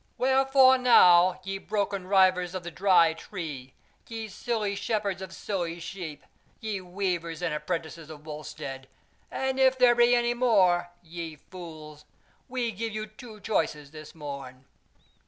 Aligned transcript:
Wherefore 0.17 0.79
now, 0.79 1.39
ye 1.43 1.59
broken 1.59 2.07
reivers 2.07 2.55
of 2.55 2.63
the 2.63 2.71
Dry 2.71 3.13
Tree, 3.13 3.75
ye 4.07 4.27
silly 4.29 4.73
shepherds 4.73 5.21
of 5.21 5.31
silly 5.31 5.79
sheep, 5.79 6.25
ye 6.59 6.81
weavers 6.81 7.43
and 7.43 7.53
apprentices 7.53 8.09
of 8.09 8.25
Wulstead, 8.25 8.87
and 9.29 9.59
if 9.59 9.77
there 9.77 9.93
by 9.93 10.05
any 10.07 10.33
more, 10.33 10.89
ye 11.03 11.35
fools! 11.35 12.05
we 12.49 12.71
give 12.71 12.93
you 12.95 13.05
two 13.05 13.39
choices 13.41 13.91
this 13.91 14.15
morn. 14.15 14.65